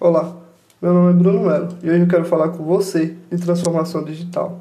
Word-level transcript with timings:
Olá, 0.00 0.36
meu 0.82 0.92
nome 0.92 1.10
é 1.10 1.12
Bruno 1.12 1.48
Melo 1.48 1.68
e 1.80 1.88
hoje 1.88 2.00
eu 2.00 2.08
quero 2.08 2.24
falar 2.24 2.48
com 2.48 2.64
você 2.64 3.16
de 3.30 3.38
transformação 3.38 4.02
digital. 4.02 4.60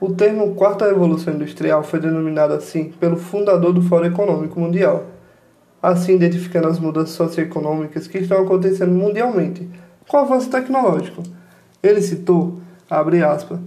O 0.00 0.14
termo 0.14 0.54
Quarta 0.54 0.86
Revolução 0.86 1.34
Industrial 1.34 1.82
foi 1.82 1.98
denominado 1.98 2.54
assim 2.54 2.92
pelo 3.00 3.16
fundador 3.16 3.72
do 3.72 3.82
Fórum 3.82 4.06
Econômico 4.06 4.60
Mundial, 4.60 5.06
assim 5.82 6.14
identificando 6.14 6.68
as 6.68 6.78
mudanças 6.78 7.16
socioeconômicas 7.16 8.06
que 8.06 8.18
estão 8.18 8.44
acontecendo 8.44 8.92
mundialmente 8.92 9.68
com 10.06 10.18
o 10.18 10.20
avanço 10.20 10.48
tecnológico. 10.48 11.24
Ele 11.82 12.00
citou, 12.00 12.60
abre 12.88 13.24
aspas, 13.24 13.58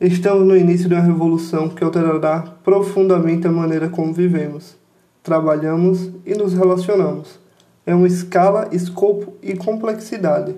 estamos 0.00 0.44
no 0.44 0.56
início 0.56 0.88
de 0.88 0.94
uma 0.94 1.02
revolução 1.02 1.68
que 1.68 1.84
alterará 1.84 2.40
profundamente 2.64 3.46
a 3.46 3.52
maneira 3.52 3.88
como 3.88 4.12
vivemos, 4.12 4.76
trabalhamos 5.22 6.10
e 6.26 6.34
nos 6.34 6.54
relacionamos 6.54 7.41
é 7.84 7.94
uma 7.94 8.06
escala, 8.06 8.68
escopo 8.72 9.34
e 9.42 9.56
complexidade. 9.56 10.54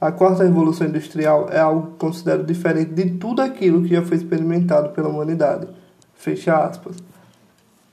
A 0.00 0.10
quarta 0.10 0.44
revolução 0.44 0.86
industrial 0.86 1.48
é 1.50 1.58
algo 1.58 1.92
que 1.92 1.98
considero 1.98 2.44
diferente 2.44 2.92
de 2.92 3.10
tudo 3.12 3.40
aquilo 3.40 3.82
que 3.82 3.94
já 3.94 4.02
foi 4.02 4.16
experimentado 4.16 4.90
pela 4.90 5.08
humanidade. 5.08 5.68
Fecha 6.14 6.56
aspas. 6.56 6.96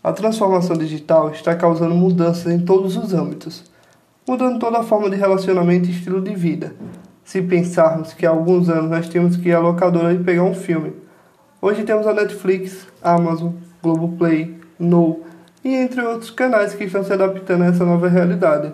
A 0.03 0.11
transformação 0.11 0.75
digital 0.75 1.29
está 1.29 1.55
causando 1.55 1.93
mudanças 1.93 2.51
em 2.51 2.59
todos 2.59 2.97
os 2.97 3.13
âmbitos, 3.13 3.63
mudando 4.27 4.59
toda 4.59 4.79
a 4.79 4.83
forma 4.83 5.09
de 5.09 5.15
relacionamento 5.15 5.87
e 5.87 5.91
estilo 5.91 6.19
de 6.19 6.33
vida. 6.33 6.73
Se 7.23 7.41
pensarmos 7.41 8.13
que 8.13 8.25
há 8.25 8.31
alguns 8.31 8.67
anos 8.67 8.89
nós 8.89 9.07
tínhamos 9.07 9.37
que 9.37 9.49
ir 9.49 9.53
à 9.53 9.59
locadora 9.59 10.11
e 10.11 10.23
pegar 10.23 10.43
um 10.43 10.55
filme, 10.55 10.93
hoje 11.61 11.83
temos 11.83 12.07
a 12.07 12.13
Netflix, 12.13 12.87
Amazon, 13.01 13.51
Globoplay, 13.81 14.59
No, 14.79 15.19
e 15.63 15.75
entre 15.75 16.01
outros 16.01 16.31
canais 16.31 16.73
que 16.73 16.85
estão 16.85 17.03
se 17.03 17.13
adaptando 17.13 17.63
a 17.63 17.67
essa 17.67 17.85
nova 17.85 18.07
realidade. 18.07 18.73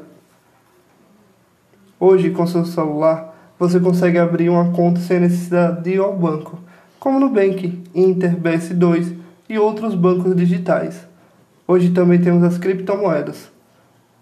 Hoje, 2.00 2.30
com 2.30 2.46
seu 2.46 2.66
celular, 2.66 3.36
você 3.60 3.80
consegue 3.80 4.18
abrir 4.18 4.50
uma 4.50 4.72
conta 4.72 5.00
sem 5.00 5.20
necessidade 5.20 5.84
de 5.84 5.96
ir 5.96 6.00
ao 6.00 6.16
banco, 6.16 6.60
como 7.00 7.20
Nubank, 7.20 7.84
Inter, 7.94 8.36
BS2 8.36 9.16
e 9.50 9.58
outros 9.58 9.96
bancos 9.96 10.36
digitais. 10.36 11.08
Hoje 11.68 11.90
também 11.90 12.22
temos 12.22 12.44
as 12.44 12.58
criptomoedas, 12.58 13.50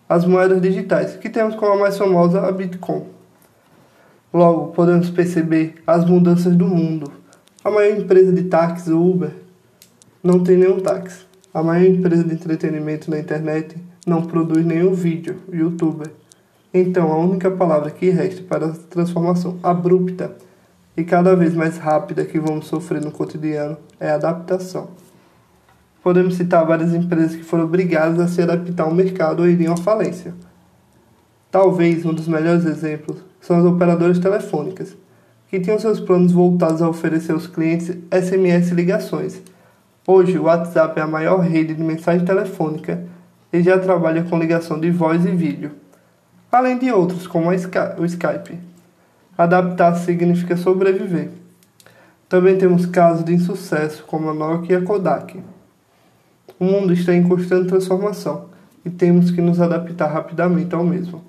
as 0.08 0.26
moedas 0.26 0.62
digitais, 0.62 1.18
que 1.18 1.30
temos 1.30 1.56
como 1.56 1.74
a 1.74 1.78
mais 1.78 1.98
famosa 1.98 2.48
a 2.48 2.52
Bitcoin. 2.52 3.04
Logo, 4.34 4.74
podemos 4.74 5.10
perceber 5.10 5.76
as 5.86 6.06
mudanças 6.06 6.56
do 6.56 6.68
mundo. 6.68 7.12
A 7.64 7.72
maior 7.72 7.98
empresa 7.98 8.32
de 8.32 8.44
táxi, 8.44 8.92
Uber, 8.92 9.32
não 10.24 10.44
tem 10.44 10.58
nenhum 10.58 10.80
táxi. 10.80 11.26
A 11.56 11.64
maior 11.64 11.86
empresa 11.86 12.22
de 12.22 12.34
entretenimento 12.34 13.10
na 13.10 13.18
internet 13.18 13.78
não 14.06 14.22
produz 14.24 14.66
nenhum 14.66 14.94
vídeo, 14.94 15.38
youtuber. 15.50 16.12
Então, 16.74 17.14
a 17.14 17.18
única 17.18 17.50
palavra 17.50 17.90
que 17.92 18.10
resta 18.10 18.44
para 18.44 18.66
a 18.66 18.74
transformação 18.74 19.58
abrupta 19.64 20.36
e 20.98 21.06
cada 21.06 21.34
vez 21.34 21.56
mais 21.56 21.78
rápida 21.78 22.26
que 22.26 22.42
vamos 22.42 22.68
sofrer 22.68 23.02
no 23.02 23.10
cotidiano 23.10 23.78
é 24.02 24.10
adaptação. 24.10 24.90
Podemos 26.04 26.36
citar 26.36 26.66
várias 26.66 26.94
empresas 26.94 27.38
que 27.38 27.44
foram 27.44 27.64
obrigadas 27.64 28.20
a 28.20 28.28
se 28.28 28.42
adaptar 28.42 28.84
ao 28.84 28.94
mercado 28.94 29.40
ou 29.40 29.48
iriam 29.48 29.76
à 29.76 29.78
falência. 29.78 30.34
Talvez 31.50 32.06
um 32.06 32.14
dos 32.14 32.28
melhores 32.28 32.66
exemplos 32.66 33.20
são 33.40 33.58
as 33.58 33.64
operadoras 33.64 34.20
telefônicas, 34.20 34.94
que 35.48 35.62
tinham 35.62 35.80
seus 35.80 36.02
planos 36.02 36.34
voltados 36.34 36.82
a 36.82 36.90
oferecer 36.90 37.32
aos 37.32 37.48
clientes 37.48 37.96
SMS 38.12 38.72
ligações 38.72 39.42
Hoje, 40.08 40.38
o 40.38 40.44
WhatsApp 40.44 41.00
é 41.00 41.02
a 41.02 41.08
maior 41.08 41.40
rede 41.40 41.74
de 41.74 41.82
mensagem 41.82 42.24
telefônica 42.24 43.04
e 43.52 43.64
já 43.64 43.80
trabalha 43.80 44.24
com 44.24 44.38
ligação 44.38 44.80
de 44.80 44.92
voz 44.92 45.26
e 45.26 45.32
vídeo, 45.32 45.72
além 46.52 46.78
de 46.78 46.92
outros, 46.92 47.26
como 47.26 47.50
o 47.50 48.06
Skype. 48.06 48.60
Adaptar 49.36 49.96
significa 49.96 50.56
sobreviver. 50.56 51.32
Também 52.30 52.56
temos 52.56 52.86
casos 52.86 53.26
de 53.26 53.34
insucesso, 53.34 54.04
como 54.06 54.30
a 54.30 54.34
Nokia 54.36 54.78
e 54.78 54.82
a 54.84 54.86
Kodak. 54.86 55.44
O 56.60 56.66
mundo 56.66 56.94
está 56.94 57.12
em 57.12 57.28
constante 57.28 57.70
transformação 57.70 58.46
e 58.86 58.92
temos 58.92 59.32
que 59.32 59.42
nos 59.42 59.60
adaptar 59.60 60.08
rapidamente 60.08 60.76
ao 60.76 60.84
mesmo, 60.84 61.24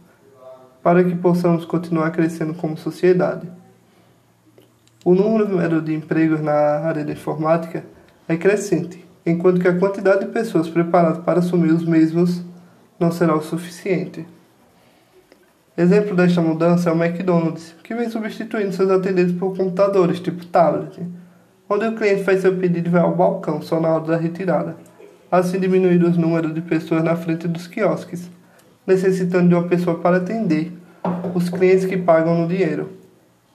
para 0.82 1.02
que 1.02 1.14
possamos 1.14 1.64
continuar 1.64 2.10
crescendo 2.10 2.52
como 2.52 2.76
sociedade. 2.76 3.48
O 5.02 5.14
número 5.14 5.80
de 5.80 5.94
empregos 5.94 6.42
na 6.42 6.52
área 6.52 7.02
de 7.02 7.12
informática 7.12 7.95
é 8.28 8.36
crescente, 8.36 9.04
enquanto 9.24 9.60
que 9.60 9.68
a 9.68 9.78
quantidade 9.78 10.24
de 10.24 10.32
pessoas 10.32 10.68
preparadas 10.68 11.18
para 11.18 11.38
assumir 11.38 11.70
os 11.70 11.84
mesmos 11.84 12.42
não 12.98 13.12
será 13.12 13.36
o 13.36 13.42
suficiente. 13.42 14.26
Exemplo 15.76 16.16
desta 16.16 16.40
mudança 16.40 16.90
é 16.90 16.92
o 16.92 17.04
McDonald's, 17.04 17.74
que 17.84 17.94
vem 17.94 18.08
substituindo 18.08 18.72
seus 18.72 18.90
atendentes 18.90 19.34
por 19.34 19.56
computadores 19.56 20.18
tipo 20.18 20.44
tablet, 20.46 21.00
onde 21.68 21.86
o 21.86 21.94
cliente 21.94 22.24
faz 22.24 22.40
seu 22.40 22.56
pedido 22.56 22.88
e 22.88 22.90
vai 22.90 23.02
ao 23.02 23.14
balcão 23.14 23.62
só 23.62 23.78
na 23.78 23.90
hora 23.90 24.04
da 24.04 24.16
retirada, 24.16 24.76
assim 25.30 25.60
diminuindo 25.60 26.08
os 26.08 26.16
números 26.16 26.52
de 26.52 26.62
pessoas 26.62 27.04
na 27.04 27.14
frente 27.14 27.46
dos 27.46 27.68
quiosques, 27.68 28.28
necessitando 28.86 29.48
de 29.48 29.54
uma 29.54 29.68
pessoa 29.68 29.98
para 29.98 30.16
atender 30.16 30.72
os 31.34 31.48
clientes 31.48 31.84
que 31.84 31.96
pagam 31.96 32.40
no 32.40 32.48
dinheiro. 32.48 32.90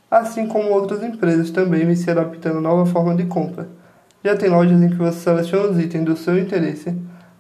Assim 0.10 0.48
como 0.48 0.70
outras 0.70 1.04
empresas 1.04 1.52
também 1.52 1.86
vêm 1.86 1.96
se 1.96 2.10
adaptando 2.10 2.60
à 2.60 2.62
nova 2.62 2.86
forma 2.86 3.16
de 3.16 3.26
compra 3.26 3.81
já 4.24 4.36
tem 4.36 4.50
lojas 4.50 4.82
em 4.82 4.90
que 4.90 4.96
você 4.96 5.20
seleciona 5.20 5.70
os 5.70 5.80
itens 5.80 6.06
do 6.06 6.16
seu 6.16 6.38
interesse, 6.38 6.96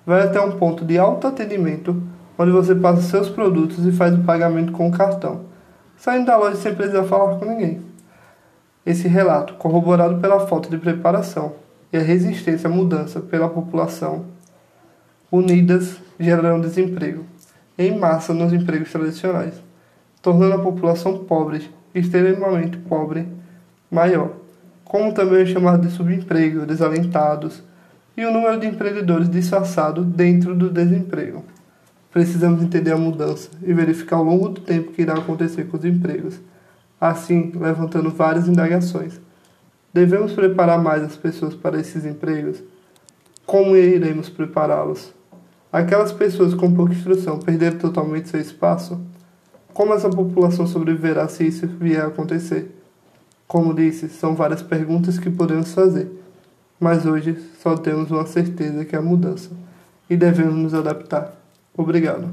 vai 0.05 0.23
até 0.23 0.41
um 0.41 0.51
ponto 0.51 0.83
de 0.83 0.97
autoatendimento, 0.97 2.01
onde 2.37 2.51
você 2.51 2.73
passa 2.73 3.01
seus 3.01 3.29
produtos 3.29 3.85
e 3.85 3.91
faz 3.91 4.13
o 4.15 4.23
pagamento 4.23 4.71
com 4.71 4.87
o 4.87 4.91
cartão, 4.91 5.41
saindo 5.95 6.25
da 6.25 6.37
loja 6.37 6.55
sem 6.55 6.73
precisar 6.73 7.03
falar 7.03 7.37
com 7.37 7.45
ninguém. 7.45 7.81
Esse 8.83 9.07
relato, 9.07 9.53
corroborado 9.55 10.19
pela 10.19 10.47
falta 10.47 10.69
de 10.69 10.77
preparação 10.77 11.53
e 11.93 11.97
a 11.97 12.01
resistência 12.01 12.67
à 12.67 12.73
mudança 12.73 13.19
pela 13.19 13.47
população, 13.47 14.25
unidas 15.31 15.97
gerarão 16.19 16.59
desemprego 16.59 17.23
em 17.77 17.97
massa 17.97 18.33
nos 18.33 18.51
empregos 18.51 18.91
tradicionais, 18.91 19.53
tornando 20.21 20.55
a 20.55 20.59
população 20.59 21.19
pobre, 21.25 21.69
extremamente 21.93 22.77
pobre, 22.77 23.27
maior 23.89 24.40
como 24.91 25.13
também 25.13 25.43
é 25.43 25.45
chamado 25.45 25.87
de 25.87 25.93
subemprego, 25.93 26.65
desalentados, 26.65 27.63
e 28.17 28.25
o 28.25 28.31
número 28.33 28.59
de 28.59 28.67
empreendedores 28.67 29.29
disfarçado 29.29 30.03
dentro 30.03 30.53
do 30.53 30.69
desemprego. 30.69 31.45
Precisamos 32.11 32.61
entender 32.61 32.91
a 32.91 32.97
mudança 32.97 33.49
e 33.63 33.73
verificar 33.73 34.17
ao 34.17 34.25
longo 34.25 34.49
do 34.49 34.59
tempo 34.59 34.91
que 34.91 35.01
irá 35.01 35.13
acontecer 35.13 35.63
com 35.69 35.77
os 35.77 35.85
empregos, 35.85 36.41
assim 36.99 37.53
levantando 37.55 38.09
várias 38.09 38.49
indagações. 38.49 39.17
Devemos 39.93 40.33
preparar 40.33 40.83
mais 40.83 41.03
as 41.03 41.15
pessoas 41.15 41.55
para 41.55 41.79
esses 41.79 42.03
empregos? 42.03 42.61
Como 43.45 43.77
iremos 43.77 44.27
prepará-los? 44.27 45.13
Aquelas 45.71 46.11
pessoas 46.11 46.53
com 46.53 46.69
pouca 46.69 46.91
instrução 46.91 47.39
perderam 47.39 47.77
totalmente 47.77 48.27
seu 48.27 48.41
espaço? 48.41 48.99
Como 49.73 49.93
essa 49.93 50.09
população 50.09 50.67
sobreviverá 50.67 51.29
se 51.29 51.47
isso 51.47 51.65
vier 51.65 52.03
a 52.03 52.07
acontecer? 52.07 52.80
Como 53.51 53.73
disse, 53.73 54.07
são 54.07 54.33
várias 54.33 54.61
perguntas 54.61 55.19
que 55.19 55.29
podemos 55.29 55.73
fazer, 55.73 56.09
mas 56.79 57.05
hoje 57.05 57.35
só 57.61 57.75
temos 57.75 58.09
uma 58.09 58.25
certeza 58.25 58.85
que 58.85 58.95
é 58.95 58.99
a 58.99 59.01
mudança 59.01 59.49
e 60.09 60.15
devemos 60.15 60.55
nos 60.55 60.73
adaptar. 60.73 61.33
Obrigado. 61.75 62.29